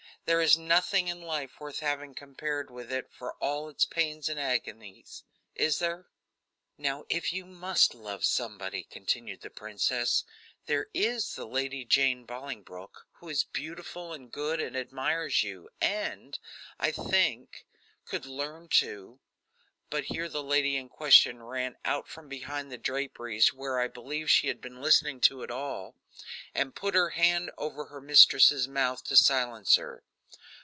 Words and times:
There 0.25 0.41
is 0.41 0.55
nothing 0.55 1.07
in 1.07 1.21
life 1.23 1.59
worth 1.59 1.79
having 1.79 2.13
compared 2.13 2.69
with 2.69 2.91
it 2.91 3.11
for 3.11 3.33
all 3.41 3.67
its 3.67 3.85
pains 3.85 4.29
and 4.29 4.39
agonies. 4.39 5.23
Is 5.55 5.79
there? 5.79 6.09
"Now 6.77 7.05
if 7.09 7.33
you 7.33 7.43
must 7.43 7.95
love 7.95 8.23
somebody," 8.23 8.83
continued 8.83 9.41
the 9.41 9.49
princess, 9.49 10.23
"there 10.67 10.87
is 10.93 11.35
Lady 11.39 11.83
Jane 11.85 12.25
Bolingbroke, 12.25 13.07
who 13.13 13.29
is 13.29 13.43
beautiful 13.43 14.13
and 14.13 14.31
good, 14.31 14.61
and 14.61 14.77
admires 14.77 15.41
you, 15.41 15.69
and, 15.81 16.37
I 16.79 16.91
think, 16.91 17.65
could 18.05 18.27
learn 18.27 18.69
to" 18.77 19.19
but 19.89 20.03
here 20.05 20.29
the 20.29 20.43
lady 20.43 20.77
in 20.77 20.87
question 20.87 21.41
ran 21.41 21.77
out 21.83 22.07
from 22.07 22.29
behind 22.29 22.71
the 22.71 22.77
draperies, 22.77 23.51
where, 23.55 23.79
I 23.81 23.87
believe, 23.87 24.29
she 24.29 24.47
had 24.49 24.61
been 24.61 24.81
listening 24.81 25.19
to 25.21 25.41
it 25.41 25.49
all, 25.51 25.95
and 26.53 26.75
put 26.75 26.93
her 26.93 27.09
hand 27.09 27.49
over 27.57 27.85
her 27.85 27.99
mistress' 27.99 28.67
mouth 28.67 29.03
to 29.05 29.17
silence 29.17 29.75
her. 29.75 30.03